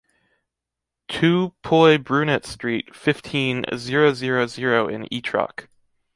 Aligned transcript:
two 1.07 1.53
Puy 1.61 1.97
Brunet 1.97 2.43
Street, 2.47 2.95
fifteen, 2.95 3.63
zero 3.77 4.15
zero 4.15 4.47
zero 4.47 4.87
in 4.87 5.03
Ytrac 5.11 5.67